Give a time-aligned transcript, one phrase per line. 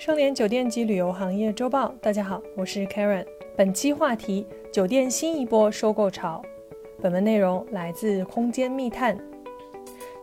[0.00, 3.22] 盛联酒店及旅游行业周报，大家好，我是 Karen。
[3.54, 6.42] 本期话题：酒店新一波收购潮。
[7.02, 9.14] 本文内容来自空间密探。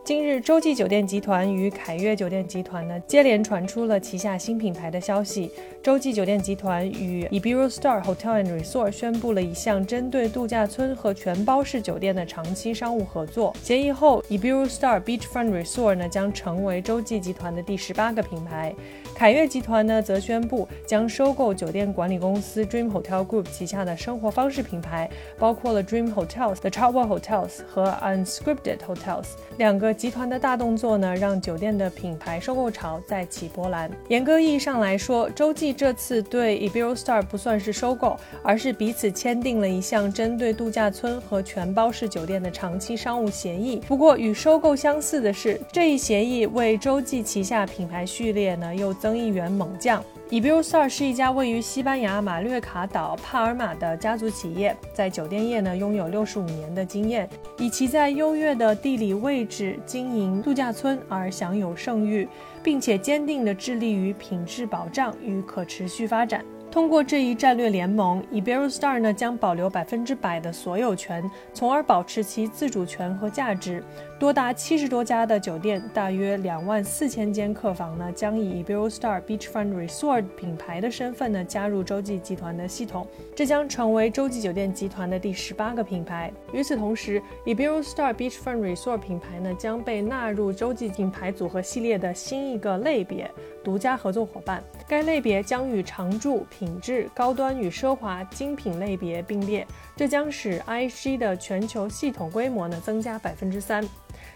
[0.08, 5.50] 近日，洲际酒店集团与凯悦酒店集团呢接连传出了旗下新品牌的消息。
[5.82, 18.74] 洲际酒店集团与 Iberostar Hotel and Resort 宣布了一项针对度假村和全包式酒店的长期商务合作协议后，Iberostar Beachfront Resort 呢将成为洲际集团的第十八个品牌。
[19.14, 29.26] 凯悦集团呢则宣布将收购酒店管理公司 Dream Hotel Group 旗下的生活方式品牌，包括了 Dream Hotels、The Travel Hotels 和 Unscripted Hotels
[29.58, 29.97] 两个。
[29.98, 33.90] 集团的大动作呢，让酒店的品牌收购潮再起波澜。
[34.06, 43.82] 严格意义上来说，洲际这次对 Iberostar 不算是收购，而是彼此签订了一项针对度假村和全包式酒店的长期商务协议。
[43.88, 50.00] 不过，与收购相似的是，这一协议为洲际旗下品牌序列呢又增一员猛将。
[50.30, 62.28] Iberostar 是一家位于西班牙马略卡岛帕尔马的家族企业，在酒店业呢拥有六十五年的经验，以其在优越的地理位置经营度假村而享有盛誉，
[62.62, 66.44] 并且坚定地致力于品质保障与可持续发展。
[66.70, 73.82] 通过这一战略联盟，Iberostar 呢将保留百分之百的所有权，从而保持其自主权和价值。
[74.18, 86.32] 多达七十多家的酒店，大约两万四千间客房呢，将以 Iberostar Beachfront Resort 品牌的身份呢加入洲际集团的系统，这将成为洲际酒店集团的第十八个品牌。
[86.52, 93.30] 与此同时，Iberostar Beachfront Resort 品牌呢将被纳入洲际品牌组合系列的新一个类别——
[93.62, 94.60] 独家合作伙伴。
[94.88, 103.86] 该类别将与常驻、品质、高端与奢华、精品类别并列，这将使 IG 的全球系统规模呢增加百分之三。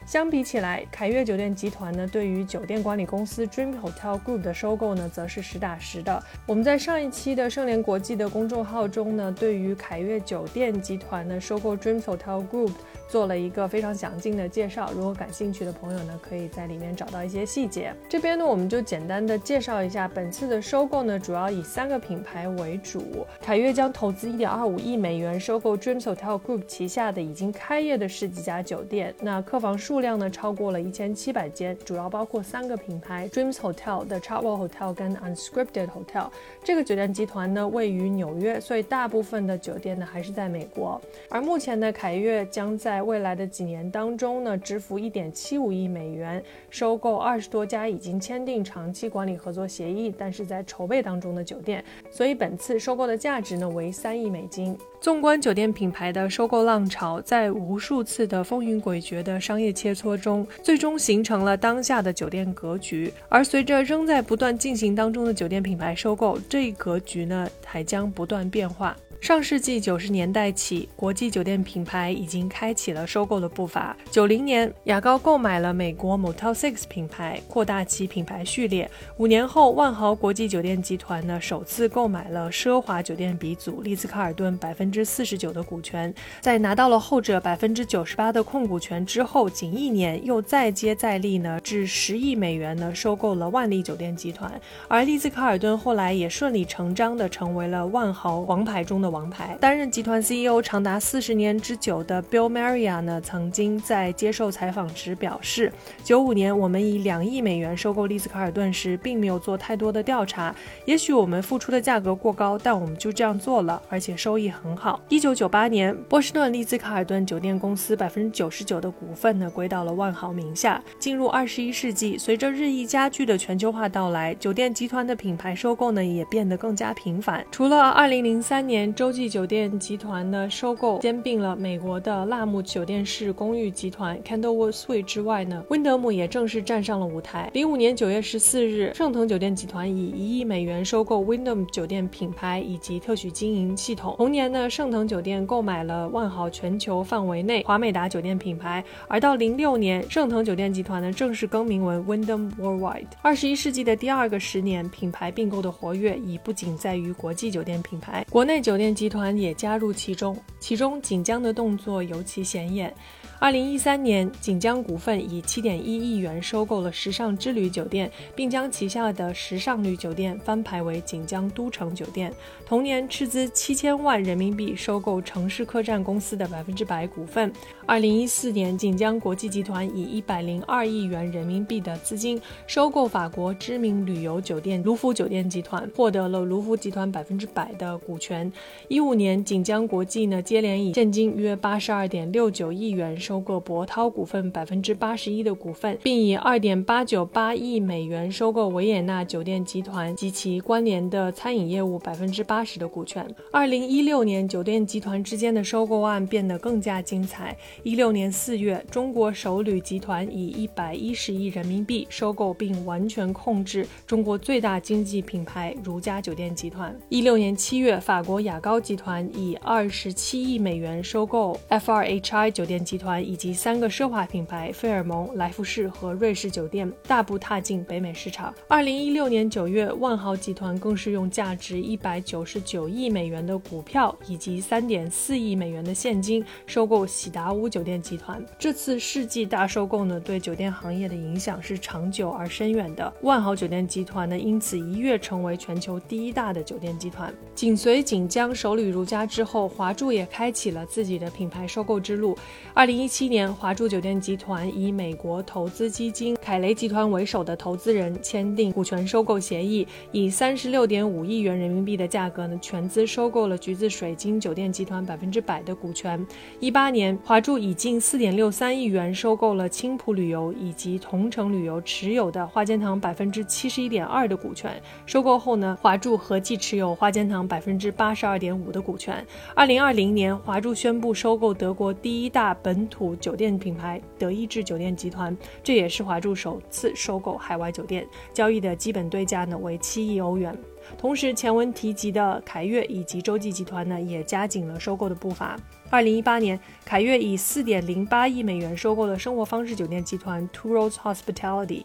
[0.06, 6.22] 相比起来，凯悦酒店集团呢，对于酒店管理公司 Dream Hotel Group 的收购呢，则是实打实的。
[6.46, 12.72] 我们在上一期的盛联国际的公众号中呢，对于凯悦酒店集团呢收购 Dream Hotel Group
[13.08, 14.90] 做了一个非常详尽的介绍。
[14.94, 17.94] 如果感兴趣的朋友呢，可以在里面找到一些细节。
[18.08, 23.26] 这边呢，我们就简单的介绍一下本次的收购呢，主要以三个品牌为主。
[23.40, 30.02] 凯悦将投资1.25亿美元收购 Dream Hotel Group 旗下的已经开业的十几家酒店，那客房数。
[30.02, 36.28] 量呢超过了一千七百间，主要包括三个品牌：Dreams Hotel、The Travel Hotel 跟 Unscripted Hotel。
[36.64, 41.00] 这个酒店集团呢位于纽约，所以大部分的酒店呢还是在美国。
[41.30, 51.84] 而目前呢，凯悦将在未来的几年当中呢支付一点七五亿美元，收购二十多家已经签订长期管理合作协议，但是在筹备当中的酒店。
[52.10, 54.76] 所以本次收购的价值呢为三亿美金。
[55.02, 63.12] 纵观酒店品牌的收购浪潮，在无数次的风云诡谲的商业切磋中，最终形成了当下的酒店格局。
[63.28, 68.96] 而随着仍在不断进行当中的酒店品牌收购，这一格局呢，还将不断变化。
[69.22, 73.96] 上世纪九十年代起，国际酒店品牌已经开启了收购的步伐。
[74.10, 78.90] 九零年，雅高购买了美国 Motel Six 品牌，扩大其品牌序列。
[79.18, 86.12] 五年后，万豪国际酒店集团呢首次购买了奢华酒店鼻祖丽兹卡尔顿百分之四十九的股权。
[86.40, 94.60] 在拿到了后者百分之九十八的控股权之后，仅一年又再接再厉呢，至十亿美元呢收购了万丽酒店集团。
[94.88, 99.11] 而丽兹卡尔顿后来也顺理成章的成为了万豪王牌中的。
[99.12, 105.70] 王牌担任集团 CEO 长达四十年之久的 Bill Maria 呢，曾经在接受采访时表示，
[106.02, 110.54] 九五年我们以两亿美元收购丽兹卡尔顿时，并没有做太多的调查。
[110.86, 114.98] 也许我们付出的价格过高，但我们就这样做了，而且收益很好。
[115.10, 120.82] 一九九八年，波士顿丽兹卡尔顿酒店公司百分之九十九的股份呢，归到了万豪名下。
[120.98, 127.44] 进入二十一世纪，随着日益加剧的全球化到来，酒店集团的品牌收购呢，也变得更加频繁。
[127.50, 128.90] 除了二零零三年。
[129.02, 137.50] 洲际酒店集团的收购兼并了美国的辣姆酒店式公寓集团 Candlewood Suite 之外呢，温德姆也正式站上了舞台。
[137.52, 144.14] 零五年九月十四日，盛腾酒店集团以一亿美元收购 Wyndham 酒店品牌以及特许经营系统。
[144.18, 148.84] 同年呢，盛腾酒店购买了万豪全球范围内华美达酒店品牌。
[149.08, 153.06] 而到零六年，盛腾酒店集团呢正式更名为 Wyndham Worldwide。
[153.20, 158.91] 二十一世纪的第二个十年，品牌并购的活跃已不仅在于国际酒店品牌，国内酒店。
[158.94, 162.94] 集团也加入其中，其中锦江的动作尤其显眼。
[163.42, 172.32] 二零一三年，锦江股份以七点一亿元收购了时尚之旅酒店，并将旗下的时尚旅酒店翻牌为锦江都城酒店。
[172.64, 177.52] 同年，斥资七千万人民币收购城市客栈公司的百分之百股份。
[177.84, 188.50] 二零一四年，锦江国际集团以一百零二亿元人民币的资金收购法国知名旅游酒店卢浮酒店集团，获得了卢浮集团百分之百的股权。
[188.86, 193.31] 一五年，锦江国际呢接连以现金约八十二点六九亿元收。
[193.32, 203.26] 收购博涛股份百分之八十一的股份，并以二点八九八亿美元收购维也纳酒店集团及其关联的餐饮业务百分之八十的股权。
[203.50, 207.56] 二零一六年，酒店集团之间的收购案变得更加精彩。
[207.82, 216.94] 一六年四月，中国首旅集团以一百一十亿人民币收购并完全控制中国最大经济品牌如家酒店集团。
[217.08, 223.21] 一六年七月，法国雅高集团以二十七亿美元收购 FRHI 酒店集团。
[223.22, 228.54] 以及三个奢华品牌费尔蒙、来福士和瑞士酒店大步踏进北美市场。
[228.68, 238.44] 二零一六年九月，万豪集团更是用价值一百九十九亿美元的股票以及三点四亿美元的现金收购喜达屋酒店集团。
[238.58, 243.12] 这次世纪大收购呢，对酒店行业的影响是长久而深远的。
[243.22, 247.32] 万豪酒店集团呢，因此一跃成为全球第一大的酒店集团。
[247.54, 252.36] 紧随锦江首旅如家之后，华住也开启了自己的品牌收购之路。
[252.74, 266.26] 二零一七年，华住酒店集团以美国投资基金凯雷集团为首的投资人签订股权收购协议，以三十六点五亿元人民币的价格呢，全资收购了橘子水晶酒店集团百分之百的股权。
[266.58, 274.72] 一八年，华住以近四点六三亿元收购了青浦旅游以及同程旅游持有的花间堂百分之七十一点二的股权。
[275.04, 279.22] 收购后呢，华住合计持有花间堂百分之八十二点五的股权。
[279.54, 285.34] 二零二零年，华住宣布收购德国第一大本土酒店品牌德意志酒店集团，
[285.64, 290.56] 这也是华住首次收购海外酒店，交易的基本对价呢为七亿欧元。
[290.98, 295.56] 同时，前文提及的凯悦以及洲际集团呢也加紧了收购的步伐。
[295.90, 301.84] 二零一八年，凯悦以四点零八亿美元收购了生活方式酒店集团 Two Roads Hospitality。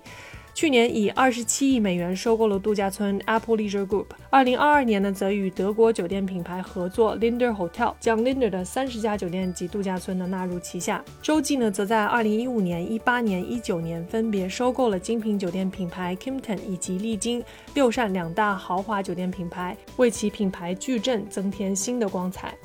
[0.53, 4.07] 去年以二十七亿美元收购了度假村 Apple Leisure Group。
[4.31, 11.05] 二零二二年呢，则与德国酒店品牌合作 Linder Hotel，将 Linder 的三十家酒店及度假村呢纳入旗下。
[11.21, 17.43] 洲际呢，则在二零一五年、一八年、一九年分别收购了精品酒店品牌 Kimpton 以及丽晶、
[17.75, 22.57] 六善两大豪华酒店品牌，为其品牌矩阵增添新的光彩。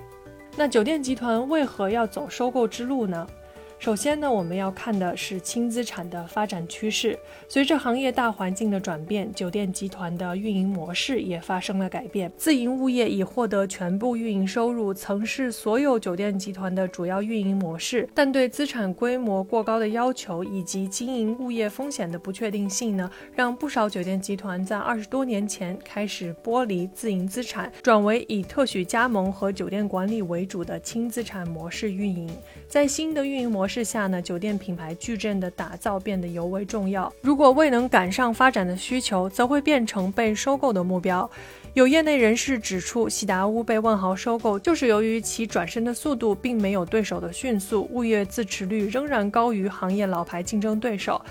[0.56, 3.26] 那酒店集团为何要走收购之路呢？
[3.82, 7.18] 首先呢，我们要看的是轻资产的发展趋势。
[7.48, 12.30] 随着行业大环境的转变，酒店集团的运营模式也发生了改变。
[12.36, 18.08] 自营物业已获得全部运营收入，曾是所有酒店集团的主要运营模式。
[18.14, 32.30] 但对资产规模过高的要求以及经营物业风险的不确定性呢，让不少酒店集团在二十多年前开始剥离自营资产，转为以特许加盟和酒店管理为主的轻资产模式运营。
[32.68, 37.12] 在新的运营模式下呢，酒店品牌矩阵的打造变得尤为重要。
[37.20, 41.30] 如果未能赶上发展的需求，则会变成被收购的目标。
[41.74, 51.22] 有业内人士指出，喜达屋被万豪收购，就是由于其转身的速度并没有对手的迅速，物业自持率仍然高于行业老牌竞争对手。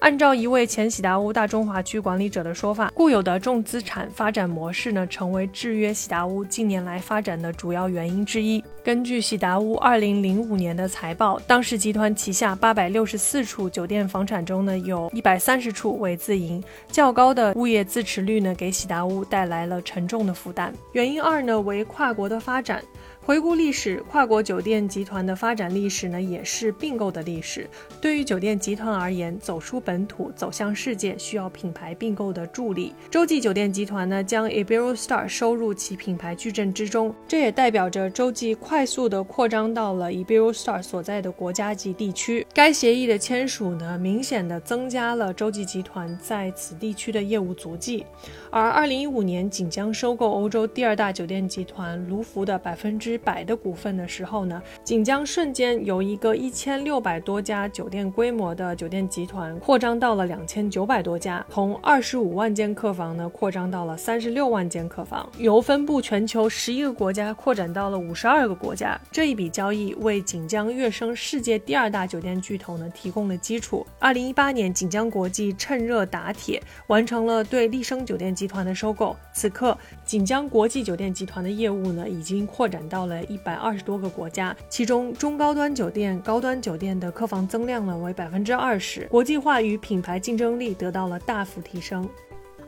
[0.00, 8.64] 按照一位前喜达屋大中华区管理者的说法，固有的重资产发展模式呢，成为制约喜达屋近年来发展的主要原因之一。
[8.82, 20.72] 根据喜达屋二零零五年的财报，当时集团旗下八百六十四处酒店房产中呢，有一百三十处为自营，较高的物业自持率呢，给喜达屋带来了沉重的负担。
[20.92, 22.82] 原因二呢，为跨国的发展。
[23.22, 27.68] 回顾历史，跨国酒店集团的发展历史呢，也是并购的历史。
[28.00, 32.94] 对于酒店集团而言，走出本土，走向世界，需要品牌并购的助力。
[33.10, 42.44] 洲际酒店集团呢，将 Iberostar 收入其品牌矩阵之中，这也代表着洲际快速的扩张到了 Iberostar 所在的国家级地区。
[42.54, 48.06] 该协议的签署呢，明显的增加了洲际集团在此地区的业务足迹。
[48.50, 53.09] 而2015年锦江收购欧洲第二大酒店集团卢浮的百分之。
[53.10, 68.96] 之百的股份的时候呢，锦江瞬间由一个一千六百多家酒店规模的酒店集团扩张到了两千九百多家，从二十五万间客房呢扩张到了三十六万间客房，由分布全球十一个国家扩展到了五十二个国家。
[69.10, 73.84] 这一笔交易为锦江跃升世界第二大酒店巨头呢提供了基础。
[73.98, 79.16] 二零一八年，锦江国际趁热打铁，完成了对丽笙酒店集团的收购。
[79.32, 82.99] 此刻，锦江国际酒店集团的业务呢已经扩展到。
[83.00, 92.06] 到了一百二十多个国家，其中中高端酒店、高端酒店的客房增量呢为百分之二十，国际化与品牌竞争力得到了大幅提升。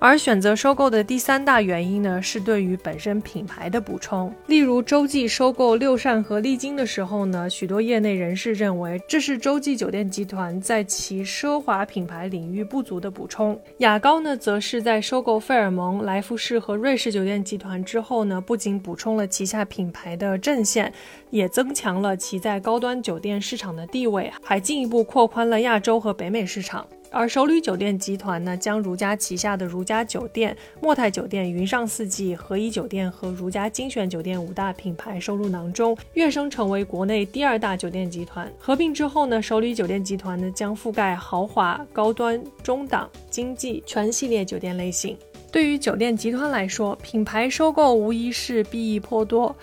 [0.04, 4.35] 而选择收购的第三大原因呢，是对于本身品牌的补充。
[4.49, 13.56] 例如，洲际收购六善和丽晶的时候呢，许多业内人士认为这是洲际酒店集团在其奢华品牌领域不足的补充。
[13.78, 20.92] 雅高呢，则是在收购费尔蒙、莱福士和瑞士酒店集团之后呢，不仅补充了旗下品牌的阵线，
[21.30, 26.85] 也增强了其在高端酒店市场的地位，还进一步扩宽了亚洲和北美市场。
[27.12, 38.50] 而首旅酒店集团呢，将如家旗下的如家酒店、莫泰酒店、云上四季、和颐酒店和如家精选酒店五大品牌收入囊中，跃升成为国内第二大酒店集团。
[38.59, 45.14] 合并之后呢，首旅酒店集团呢将覆盖豪华、高端、中档、经济全系列酒店类型。
[45.52, 49.54] 对于酒店集团来说，品牌收购无疑是裨益颇多。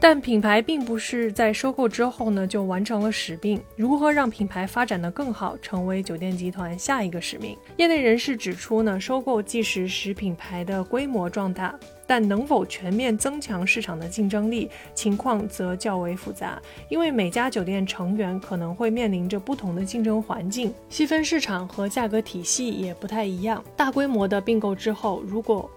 [0.00, 7.56] 但品牌并不是在收购之后呢就完成了使命，如何让品牌发展的更好，成为酒店集团下一个使命。
[7.76, 11.74] 业内人士指出呢，收购即使使品牌的规模壮大，
[12.06, 23.62] 但能否全面增强市场的竞争力，情况则较为复杂，因为每家酒店成员可能会面临着不同的竞争环境，细分市场和价格体系也不太一样。
[23.76, 25.68] 大规模的并购之后，如果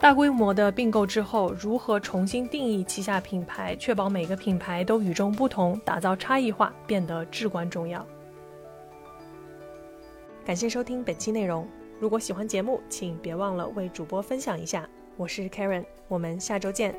[0.00, 8.06] 大规模的并购之后，如何重新定义旗下品牌，确保每个品牌都与众不同，打造差异化，变得至关重要。
[10.44, 11.66] 感谢收听本期内容，
[11.98, 14.88] 如果喜欢节目，请别忘了为主播分享一下。
[15.16, 16.94] 我是 Karen，我们下周见。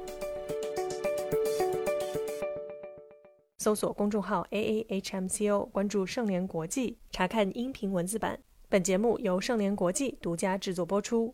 [3.60, 8.40] 搜索公众号 A A H M C O，关注盛联国际，查看音频文字版。
[8.68, 11.34] 本节目由盛联国际独家制作播出。